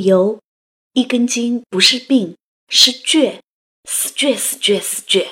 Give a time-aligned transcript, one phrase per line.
[0.00, 0.40] 由，
[0.92, 2.36] 一根筋不是病，
[2.68, 3.40] 是倔，
[3.84, 5.28] 死倔死倔死倔。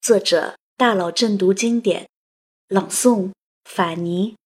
[0.00, 2.08] 作者大佬正读经典，
[2.68, 3.32] 朗诵
[3.64, 4.36] 法尼，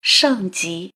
[0.00, 0.92] 上集。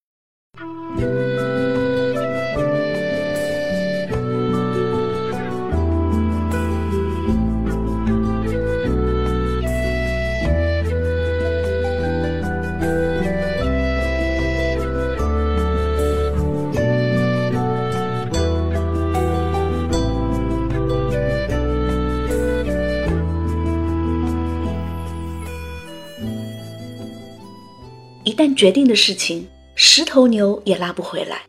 [28.27, 31.47] 一旦决定的事情，十头牛也拉不回来。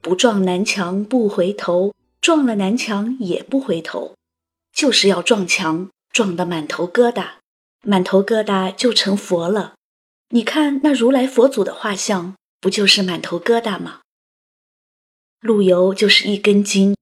[0.00, 4.14] 不撞南墙不回头，撞了南墙也不回头，
[4.72, 7.32] 就是要撞墙，撞得满头疙瘩，
[7.82, 9.74] 满头疙瘩就成佛了。
[10.30, 14.00] 你看那如来佛祖的画像，不就是满头疙瘩吗？
[15.40, 16.96] 陆游就是一根筋，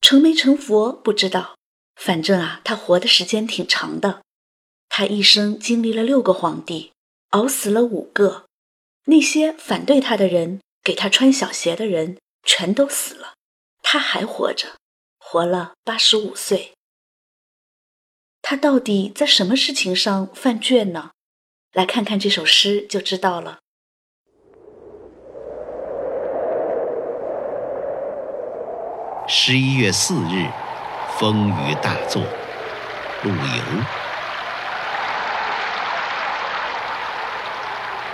[0.00, 1.56] 成没成佛不知道，
[1.96, 4.22] 反正啊，他活的时间挺长的。
[4.88, 6.92] 他一生经历了六个皇帝，
[7.32, 8.46] 熬死了五个。
[9.06, 13.34] 那些反对他的人，给他穿小鞋的人，全都死了，
[13.82, 14.68] 他还活着，
[15.18, 16.72] 活了八十五岁。
[18.40, 21.10] 他到底在什么事情上犯倔呢？
[21.74, 23.58] 来看看这首诗就知道了。
[29.28, 30.48] 十一月四日，
[31.18, 32.22] 风雨大作，
[33.22, 34.03] 陆游。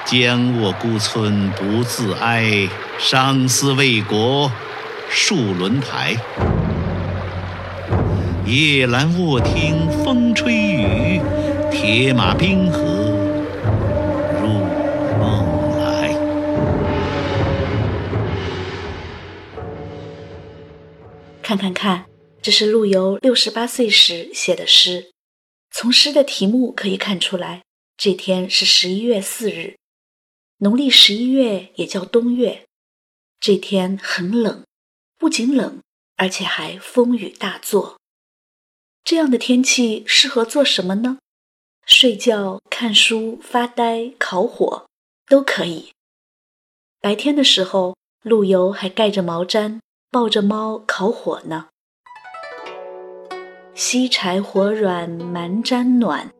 [0.06, 4.50] 将卧孤村不自哀，伤思为国
[5.10, 6.16] 戍轮台。
[8.46, 11.20] 夜阑卧听风吹雨，
[11.70, 12.80] 铁马冰河
[14.42, 14.48] 入
[15.20, 16.12] 梦来。
[21.40, 22.06] 看看看，
[22.42, 25.10] 这是陆游六十八岁时写的诗。
[25.70, 27.62] 从诗的题目可以看出来，
[27.96, 29.76] 这天是十一月四日。
[30.62, 32.66] 农历十一月也叫冬月，
[33.40, 34.62] 这天很冷，
[35.16, 35.80] 不仅冷，
[36.16, 37.98] 而且还风雨大作。
[39.02, 41.16] 这样的天气适合做什么呢？
[41.86, 44.86] 睡觉、看书、发呆、烤火
[45.26, 45.92] 都可以。
[47.00, 51.68] 白天的时候，陆游还盖着毛毡，抱着猫烤火呢。
[53.74, 56.30] 西柴火软蛮毡暖，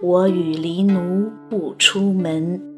[0.00, 2.75] 我与狸奴不出门。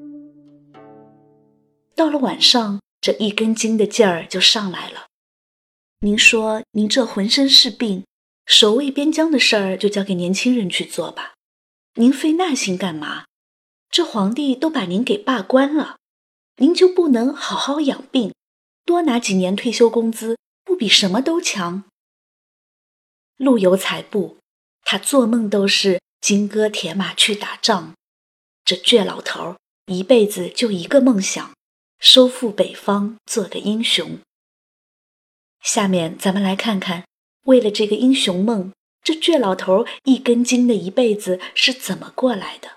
[1.99, 5.09] 到了晚上，这一根筋的劲儿就上来了。
[5.99, 8.05] 您说，您这浑身是病，
[8.47, 11.35] 守卫边疆的事儿就交给年轻人去做吧。
[11.95, 13.25] 您费那心干嘛？
[13.91, 15.97] 这皇帝都把您给罢官了，
[16.59, 18.33] 您就不能好好养病，
[18.85, 21.83] 多拿几年退休工资，不比什么都强？
[23.39, 24.39] 陆游才不，
[24.83, 27.95] 他做梦都是金戈铁马去打仗。
[28.65, 31.58] 这倔老头儿一辈子就一个梦想。
[32.01, 34.19] 收复北方，做个英雄。
[35.61, 37.03] 下面咱们来看看，
[37.47, 38.73] 为了这个英雄梦，
[39.03, 42.69] 这倔老头一根筋的一辈子是怎么过来的。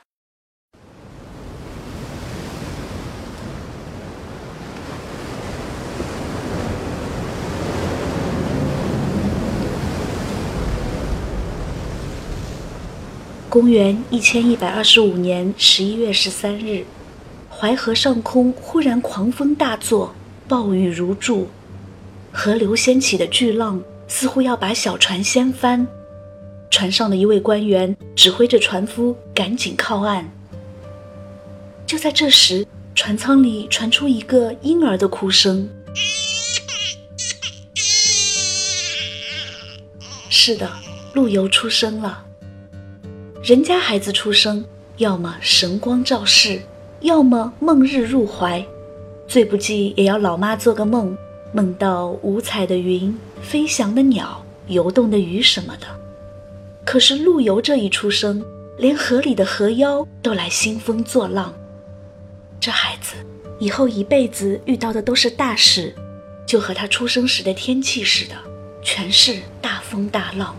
[13.47, 16.85] 公元一千一百二十五年十一月十三日。
[17.61, 20.15] 淮河上空忽然狂风大作，
[20.47, 21.47] 暴雨如注，
[22.31, 25.85] 河流掀起的巨浪似乎要把小船掀翻。
[26.71, 30.27] 船上的一位官员指挥着船夫赶紧靠岸。
[31.85, 35.69] 就在这时，船舱里传出一个婴儿的哭声。
[40.31, 40.67] 是的，
[41.13, 42.25] 陆游出生了。
[43.43, 44.65] 人家孩子出生，
[44.97, 46.59] 要么神光照世。
[47.01, 48.63] 要么梦日入怀，
[49.27, 51.17] 最不济也要老妈做个梦，
[51.51, 55.87] 梦到五彩的云、飞翔的鸟、游动的鱼什么的。
[56.85, 58.43] 可是陆游这一出生，
[58.77, 61.51] 连河里的河妖都来兴风作浪。
[62.59, 63.15] 这孩子
[63.57, 65.95] 以后一辈子遇到的都是大事，
[66.45, 68.35] 就和他出生时的天气似的，
[68.83, 70.55] 全是大风大浪。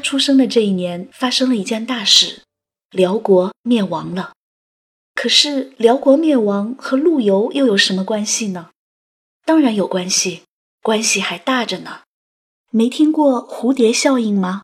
[0.00, 2.42] 出生的这一年，发生了一件大事，
[2.90, 4.32] 辽国灭亡了。
[5.14, 8.70] 可是辽国灭亡和陆游又有什么关系呢？
[9.44, 10.42] 当然有关系，
[10.82, 12.00] 关系还大着呢。
[12.70, 14.62] 没听过蝴蝶效应吗？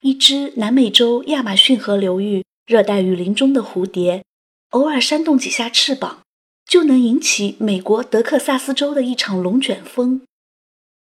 [0.00, 4.24] 一只南美洲亚马逊河流域热带雨林中的蝴蝶，
[4.70, 6.22] 偶尔扇动几下翅膀，
[6.66, 10.22] 就能引起美国德克萨斯州的一场龙卷风。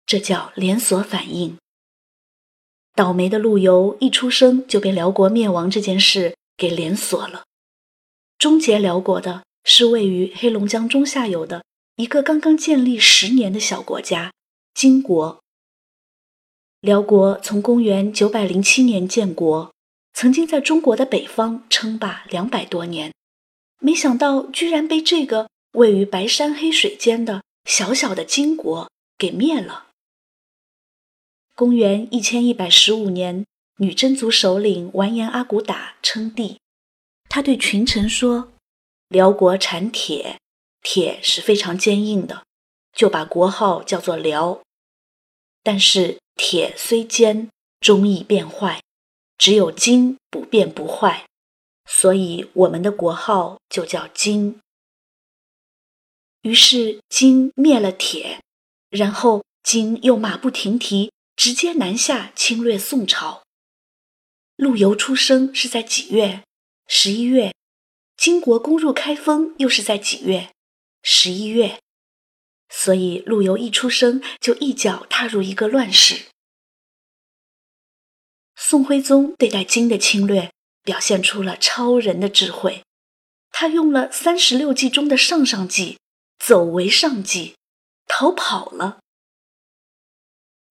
[0.06, 1.56] 这叫连锁反应。
[2.94, 7.44] 倒霉的陆游一出生就被辽国灭亡这件事给连锁了。
[8.38, 11.64] 终结辽国的是位于黑龙江中下游的
[11.96, 14.32] 一个刚刚建立十年的小国家——
[14.74, 15.40] 金国。
[16.80, 19.72] 辽国从公元九百零七年建国，
[20.12, 23.14] 曾经在中国的北方称霸两百多年，
[23.78, 29.91] 没想到居然被这个位于白山黑水间的小小的金国给灭了。
[31.62, 36.58] 公元一千一百十五年，女真族首领完颜阿骨打称帝，
[37.28, 38.50] 他对群臣说
[39.06, 40.40] ：“辽国产铁，
[40.82, 42.44] 铁是非常坚硬的，
[42.92, 44.60] 就把国号叫做辽。
[45.62, 47.48] 但是。”铁虽坚，
[47.78, 48.80] 终易变坏；
[49.38, 51.26] 只有金不变不坏，
[51.84, 54.58] 所以我们的国号就叫金。
[56.40, 58.40] 于是金灭了铁，
[58.88, 63.42] 然后金又马不停蹄，直接南下侵略宋朝。
[64.56, 66.44] 陆游出生是在几月？
[66.86, 67.54] 十一月。
[68.16, 70.52] 金国攻入开封又是在几月？
[71.02, 71.80] 十一月。
[72.68, 76.26] 所以，陆游一出生就一脚踏入一个乱世。
[78.54, 80.52] 宋徽宗对待金的侵略
[80.82, 82.84] 表现出了超人的智慧，
[83.50, 85.98] 他用了三十六计中的上上计，
[86.38, 87.56] 走为上计，
[88.06, 89.00] 逃跑了。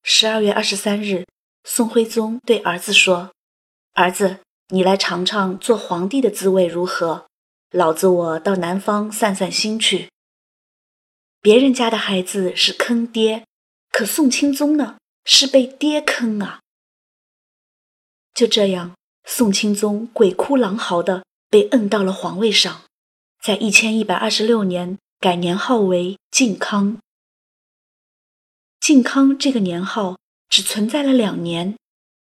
[0.04, 1.26] 十二月二十三日，
[1.64, 3.32] 宋徽宗对儿子说
[3.94, 4.40] ：“儿子，
[4.70, 7.28] 你来尝尝做皇帝的滋味如何？
[7.70, 10.10] 老子我到南方散散心去。”
[11.40, 13.46] 别人家的孩子是坑爹，
[13.92, 16.62] 可宋钦宗呢是被爹坑啊！
[18.34, 18.96] 就这样，
[19.26, 22.82] 宋钦宗鬼哭狼嚎的被摁到了皇位上，
[23.42, 26.98] 在一千一百二十六年改年号为靖康。
[28.82, 30.18] 靖康这个年号
[30.50, 31.76] 只存在了两年，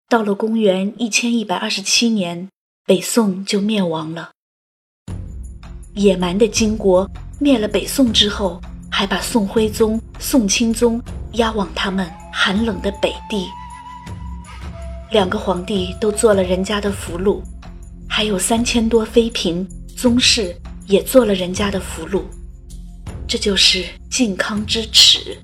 [0.08, 2.48] 到了公元一千一百二十七年，
[2.86, 4.32] 北宋就灭亡了。
[5.96, 7.12] 野蛮的金国
[7.42, 8.62] 灭了北宋之后。
[8.90, 11.02] 还把宋徽宗、宋钦宗
[11.34, 13.46] 押往他们寒冷的北地，
[15.12, 17.42] 两个皇帝都做了人家的俘虏，
[18.08, 19.68] 还有三千多妃嫔、
[19.98, 20.56] 宗室
[20.88, 22.24] 也做了人家的俘虏，
[23.28, 25.38] 这就是靖康之耻。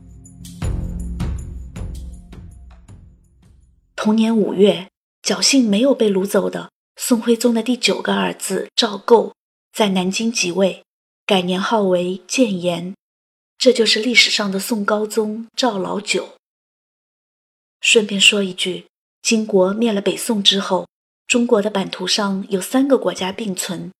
[4.03, 4.89] 同年五月，
[5.21, 9.35] 侥幸没有被掳走的宋徽宗的第九个儿子赵构
[9.71, 10.83] 在南京即位，
[11.23, 12.95] 改年号为建炎。
[13.59, 16.35] 这就是历史上的宋高宗赵老九。
[17.79, 18.87] 顺便说一句，
[19.21, 20.87] 金国灭了北宋之后，
[21.27, 23.91] 中国的版图上有三个国家并存：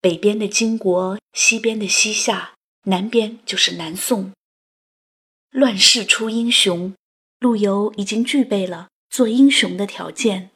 [0.00, 2.54] 北边的金国，西边的西夏，
[2.86, 4.32] 南边就是南宋。
[5.50, 6.92] 乱世出英雄，
[7.38, 10.50] 陆游已经具备了做英雄的条件。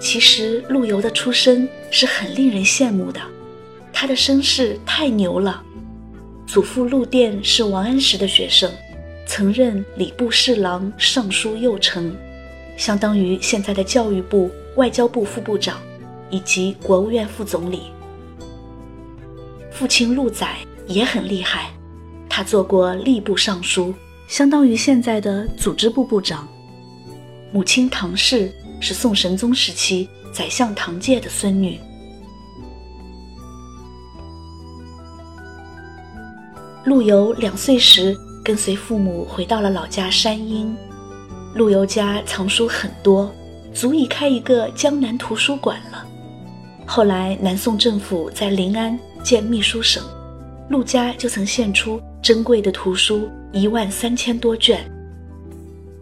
[0.00, 3.20] 其实陆游的出身是很令人羡慕的，
[3.92, 5.62] 他的身世太牛了。
[6.46, 8.72] 祖父陆佃是王安石的学生，
[9.26, 12.10] 曾任礼部侍郎、尚书右丞，
[12.78, 15.78] 相当于现在的教育部、外交部副部长
[16.30, 17.82] 以及国务院副总理。
[19.70, 21.70] 父亲陆载也很厉害，
[22.28, 23.94] 他做过吏部尚书，
[24.28, 26.48] 相当于现在的组织部部长。
[27.52, 28.52] 母亲唐氏。
[28.80, 31.80] 是宋神宗时期宰相唐介的孙女。
[36.84, 38.14] 陆游两岁时
[38.44, 40.76] 跟随父母回到了老家山阴，
[41.54, 43.32] 陆游家藏书很多，
[43.72, 46.06] 足以开一个江南图书馆了。
[46.84, 50.04] 后来南宋政府在临安建秘书省，
[50.74, 54.84] 陆家就曾献出珍贵的图书一万三千多卷。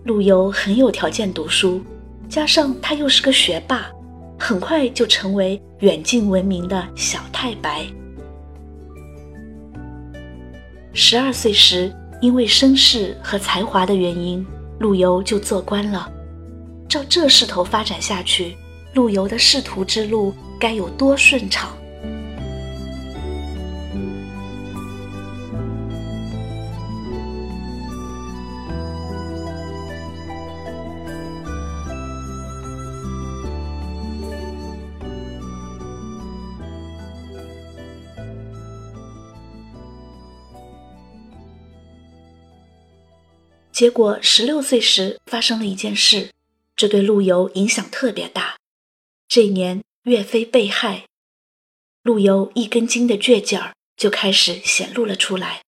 [0.04, 1.82] 陆游很有条件读书。
[2.26, 3.90] 加上他又是个学霸，
[4.38, 7.84] 很快就成为远近闻名的小太白。
[10.94, 14.42] 十二岁时，因为身世和才华的原因，
[14.78, 16.10] 陆游就做官了。
[16.88, 18.56] 照这势头发展下去，
[18.94, 21.68] 陆游的仕途之路该有多顺畅？
[43.72, 46.30] 结果十六岁时发生了一件事，
[46.76, 48.58] 这对陆游影响特别大。
[49.26, 51.06] 这一年岳飞被害，
[52.02, 55.62] 陆游一根筋的倔劲儿就开始显露了出来。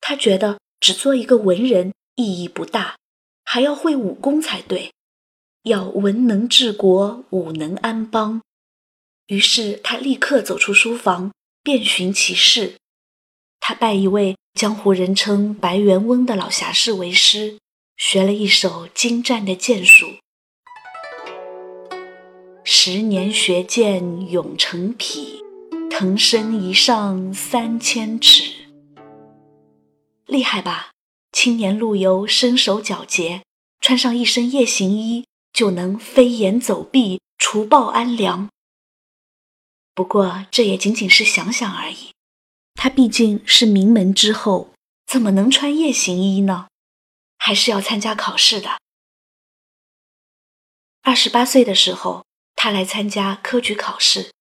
[0.00, 2.96] 他觉得只做一个文人意义不大，
[3.44, 4.92] 还要会武功才对，
[5.64, 8.40] 要文能治国，武能安邦。
[9.26, 11.32] 于是他立刻走出书房，
[11.64, 12.76] 遍寻其事。
[13.64, 17.58] 他拜一位江湖人称白猿翁的老侠士为师，
[17.96, 20.16] 学了一手精湛的剑术。
[22.64, 25.40] 十年学剑永成匹，
[25.88, 28.52] 腾身一上三千尺。
[30.26, 30.90] 厉害吧？
[31.30, 33.44] 青年陆游身手矫捷，
[33.80, 38.48] 穿上一身夜行衣就能飞檐走壁，除暴安良。
[39.94, 42.10] 不过这也仅仅是想想而已。
[42.82, 44.72] 他毕竟是名门之后，
[45.06, 46.66] 怎么能穿夜行衣呢？
[47.38, 48.80] 还是要参加考试的。
[51.02, 54.32] 二十八岁的时候，他来参加科举考试，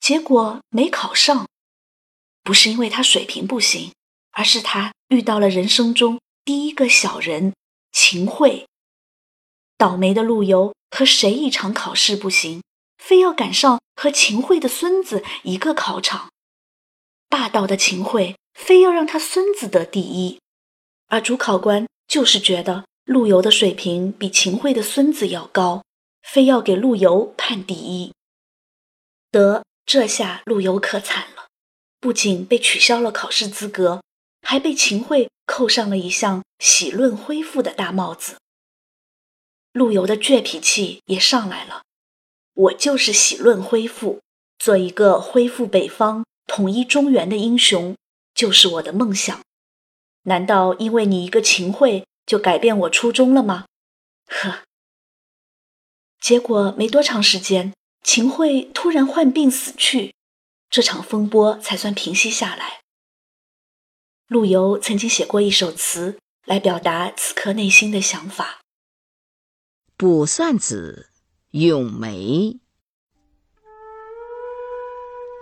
[0.00, 1.46] 结果没考上。
[2.42, 3.94] 不是因为他水平不行，
[4.32, 7.54] 而是他遇到了人生中第一个小人
[7.92, 8.66] 秦桧。
[9.78, 12.62] 倒霉的陆游和谁一场考试不行，
[12.98, 16.28] 非要赶上和秦桧的孙子一个考场。
[17.28, 20.40] 霸道的秦桧非要让他孙子得第一，
[21.08, 25.84] 而主考官就是觉得陆游的水平比秦桧的孙子要高，
[26.22, 28.12] 非要给陆游判第一。
[29.30, 31.48] 得，这下陆游可惨了，
[32.00, 34.02] 不仅被取消了考试资格，
[34.42, 38.38] 还被秦桧扣上了一项喜论恢复的大帽子。
[39.72, 41.82] 陆游的倔脾气也上来了，
[42.54, 44.20] 我就是喜论恢复，
[44.58, 46.24] 做一个恢复北方。
[46.48, 47.94] 统一中原的英雄
[48.34, 49.40] 就是我的梦想，
[50.22, 53.66] 难道因为你一个秦桧就改变我初衷了吗？
[54.26, 54.64] 呵。
[56.20, 60.14] 结果没多长时间，秦桧突然患病死去，
[60.68, 62.80] 这场风波才算平息下来。
[64.26, 68.60] 陆游曾经写过一首词来表达此刻内心的想法：
[69.96, 71.10] 《卜算子·
[71.58, 72.16] 咏梅》。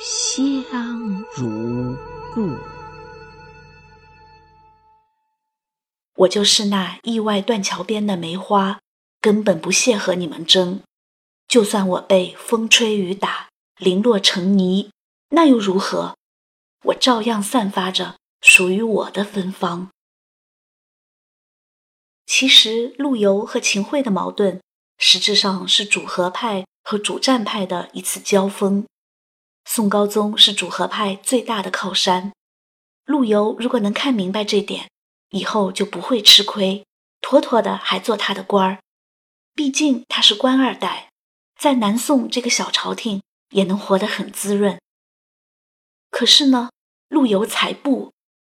[0.00, 1.96] 相如
[2.32, 2.56] 故。
[6.14, 8.78] 我就是那意外断桥边的梅花，
[9.20, 10.82] 根本不屑和你们争。
[11.48, 14.92] 就算我被风吹雨打，零落成泥，
[15.30, 16.16] 那又如何？
[16.84, 19.90] 我照样散发着属于我的芬芳。
[22.24, 24.60] 其实，陆游和秦桧的矛盾，
[24.96, 28.86] 实质上是主和派和主战派的一次交锋。
[29.70, 32.32] 宋高宗是主和派最大的靠山，
[33.04, 34.88] 陆游如果能看明白这点，
[35.28, 36.86] 以后就不会吃亏，
[37.20, 38.78] 妥妥的还做他的官儿。
[39.54, 41.10] 毕竟他是官二代，
[41.60, 43.20] 在南宋这个小朝廷
[43.50, 44.80] 也能活得很滋润。
[46.10, 46.70] 可是呢，
[47.10, 48.10] 陆游才不，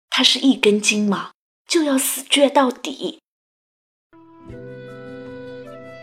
[0.10, 1.30] 他是一根筋嘛，
[1.68, 3.20] 就要死倔到底。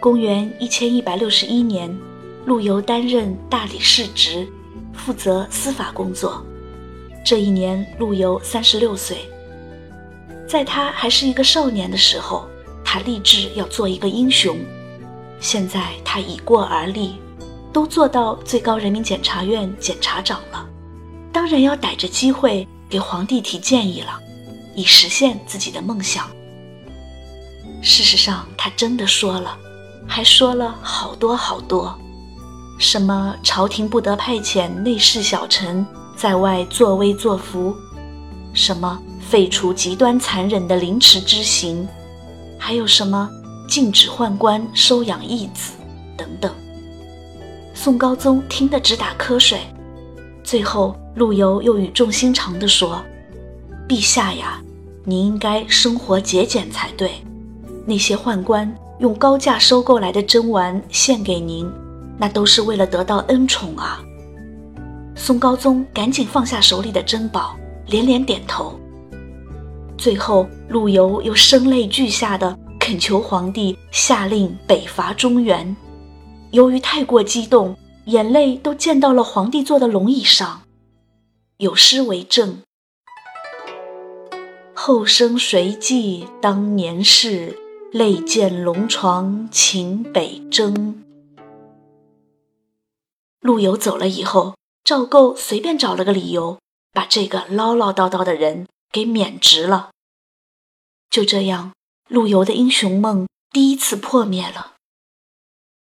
[0.01, 1.99] 公元一千一百六十一年，
[2.47, 4.49] 陆游担任大理寺职。
[5.01, 6.45] 负责司法工作。
[7.25, 9.29] 这一年，陆游三十六岁。
[10.47, 12.49] 在他还是一个少年的时候，
[12.85, 14.57] 他立志要做一个英雄。
[15.41, 17.17] 现在他已过而立，
[17.73, 20.69] 都做到最高人民检察院检察长了，
[21.33, 24.19] 当然要逮着机会给皇帝提建议了，
[24.75, 26.29] 以实现自己的梦想。
[27.83, 29.57] 事实上，他真的说了，
[30.07, 31.99] 还说了好多好多。
[32.81, 37.77] 什么朝廷不得派遣内侍小臣在外作威作福？
[38.55, 41.87] 什么废除极端残忍的凌迟之刑？
[42.59, 43.29] 还有什么
[43.69, 45.75] 禁止宦官收养义子？
[46.17, 46.51] 等等。
[47.75, 49.61] 宋高宗听得直打瞌睡。
[50.43, 53.03] 最后，陆游又语重心长地说
[53.87, 54.59] ：“陛下呀，
[55.05, 57.13] 您应该生活节俭才对。
[57.85, 61.71] 那些宦官用高价收购来的珍玩献给您。”
[62.21, 63.99] 那都是为了得到恩宠啊！
[65.17, 68.79] 宋高宗赶紧放下手里的珍宝，连连点头。
[69.97, 75.75] 最后，陆游又声泪俱下的恳求皇帝下令北伐中原。
[76.51, 77.75] 由于太过激动，
[78.05, 80.63] 眼泪都溅到了皇帝坐的龙椅上。
[81.57, 82.63] 有诗为证
[84.75, 87.57] ：“后生谁记当年事，
[87.93, 91.03] 泪溅龙床请北征。”
[93.41, 96.59] 陆游走了以后，赵构随便找了个理由，
[96.93, 99.91] 把这个唠唠叨叨的人给免职了。
[101.11, 101.73] 就这样，
[102.09, 104.75] 陆游的英雄梦第一次破灭了。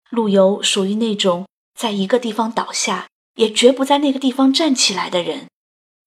[0.10, 1.48] 陆游属于那种
[1.78, 5.48] 在一个地方倒下，也绝不在那个地方站起来的人。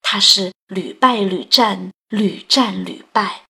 [0.01, 3.43] 他是屡败屡战，屡战屡败。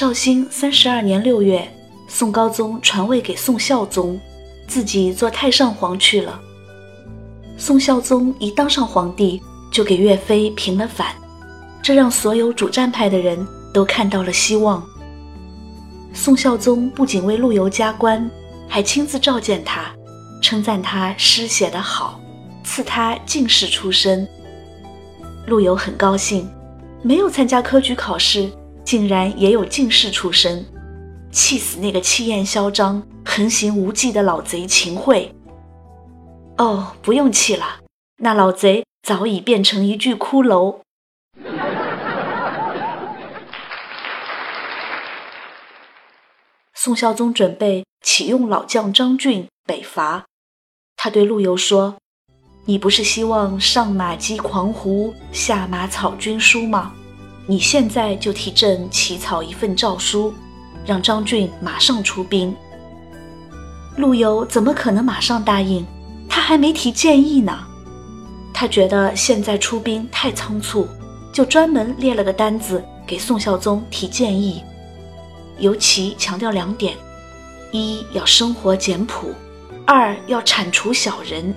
[0.00, 1.70] 绍兴三十二年六月，
[2.08, 4.18] 宋高宗传位给宋孝宗，
[4.66, 6.40] 自己做太上皇去了。
[7.58, 11.14] 宋孝宗一当上皇帝，就给岳飞平了反，
[11.82, 14.82] 这让所有主战派的人都看到了希望。
[16.14, 18.26] 宋孝宗不仅为陆游加官，
[18.66, 19.94] 还亲自召见他，
[20.40, 22.18] 称赞他诗写得好，
[22.64, 24.26] 赐他进士出身。
[25.46, 26.50] 陆游很高兴，
[27.02, 28.50] 没有参加科举考试。
[28.90, 30.66] 竟然也有进士出身，
[31.30, 35.32] 气死那个气焰嚣张、横行无忌的老贼秦桧！
[36.58, 37.78] 哦，不用气了，
[38.16, 40.80] 那老贼早已变成一具骷髅。
[46.74, 50.24] 宋孝宗准备启用老将张俊北伐，
[50.96, 51.94] 他对陆游说
[52.66, 56.94] ：“你不是希望上马击狂胡，下马草军书吗？”
[57.50, 60.32] 你现在就替朕起草一份诏书，
[60.86, 62.54] 让张俊马上出兵。
[63.96, 65.84] 陆游怎么可能马上答应？
[66.28, 67.66] 他还没提建议呢。
[68.54, 70.86] 他觉得现在出兵太仓促，
[71.32, 74.62] 就专门列了个单子给宋孝宗提建议，
[75.58, 76.96] 尤其强调两点：
[77.72, 79.34] 一要生活简朴，
[79.84, 81.52] 二要铲除小人。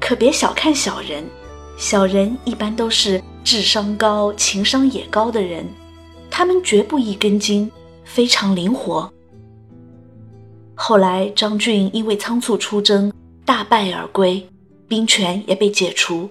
[0.00, 1.24] 可别小看小人，
[1.78, 3.22] 小人一般都是。
[3.42, 5.66] 智商高、情商也高的人，
[6.30, 7.70] 他们绝不一根筋，
[8.04, 9.12] 非常灵活。
[10.74, 13.12] 后来张俊因为仓促出征，
[13.44, 14.48] 大败而归，
[14.86, 16.30] 兵权也被解除。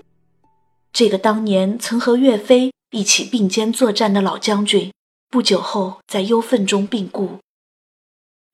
[0.92, 4.92] 这个当年曾和岳飞一起并肩作战的老将军，
[5.30, 7.40] 不久后在忧愤中病故。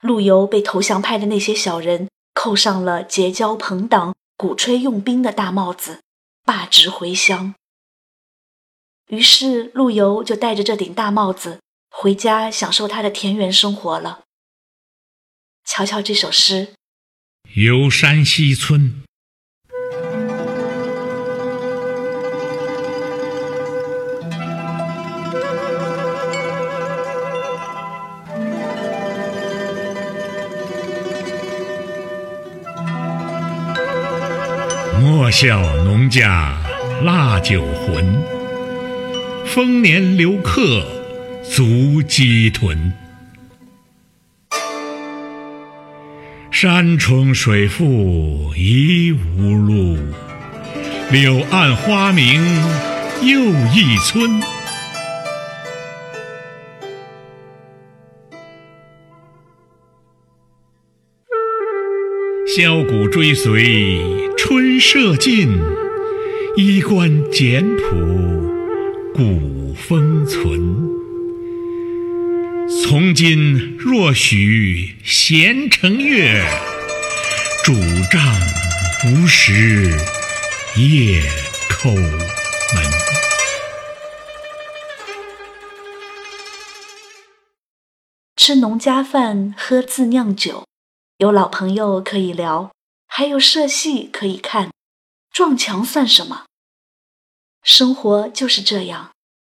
[0.01, 5.99] 陆游被投降派的那些小人扣上了结交朋党、鼓吹用兵的大帽子，
[6.43, 7.55] 罢职回乡。
[9.09, 11.59] 于是，陆游就戴着这顶大帽子
[11.91, 14.21] 回家享受他的田园生活了。
[15.63, 16.73] 瞧瞧这首诗：
[17.53, 19.03] 游山西村，
[34.99, 36.57] 莫笑农家
[37.03, 38.34] 腊酒浑。
[39.45, 40.85] 丰年留客
[41.43, 42.91] 足鸡豚，
[46.51, 49.97] 山重水复疑无路，
[51.11, 52.41] 柳暗花明
[53.21, 53.39] 又
[53.73, 54.41] 一村。
[62.57, 63.99] 箫鼓追随
[64.37, 65.57] 春社近，
[66.57, 68.54] 衣冠简朴。
[69.15, 70.89] 古风存，
[72.83, 76.43] 从今若许闲乘月，
[77.63, 77.71] 拄
[78.11, 78.21] 杖
[79.07, 79.97] 无时
[80.75, 81.21] 夜
[81.69, 82.11] 叩门。
[88.35, 90.65] 吃农家饭，喝自酿酒，
[91.19, 92.69] 有老朋友可以聊，
[93.07, 94.71] 还有社戏可以看，
[95.31, 96.43] 撞墙算什么？
[97.65, 99.11] 生活就是这样，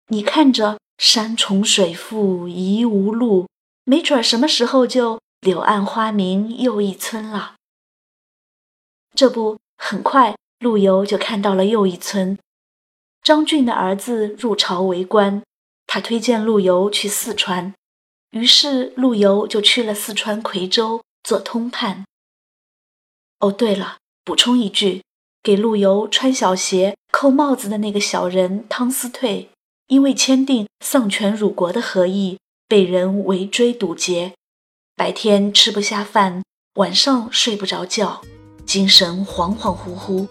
[0.06, 3.46] 你看着山重水复疑无路，
[3.84, 7.56] 没准什么时候就柳暗花明又一村了。
[9.14, 12.38] 这不，很快陆游就看到了又一村。
[13.22, 15.42] 张俊的儿子入朝为官，
[15.86, 17.74] 他推荐陆游去四川，
[18.30, 22.06] 于是陆游就去了四川夔州，做通判。
[23.40, 25.02] 哦，对了，补充一句，
[25.48, 29.48] 给陆游穿小鞋、扣帽子的那个小人汤思退，
[29.86, 32.36] 因为签订丧权辱国的合议，
[32.68, 34.34] 被人围追堵截，
[34.94, 36.42] 白天吃不下饭，
[36.74, 38.20] 晚上睡不着觉，
[38.66, 40.28] 精神恍恍惚惚，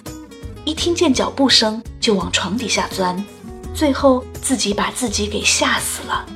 [0.65, 3.25] 一听见脚步声就往床底下钻，
[3.73, 6.27] 最后自己把自己给吓死了。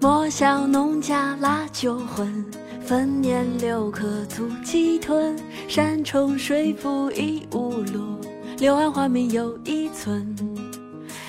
[0.00, 2.42] 莫笑农家腊酒浑，
[2.86, 5.34] 分年六客足鸡豚。
[5.66, 8.20] 山重水复疑无路，
[8.58, 10.36] 柳暗花明又一村。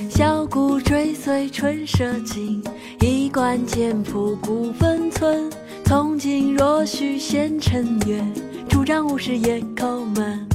[0.09, 2.61] 箫鼓追随春社近，
[2.99, 5.49] 衣冠简朴古风存。
[5.85, 8.21] 从今若许闲乘月，
[8.67, 10.54] 拄杖无时夜叩门。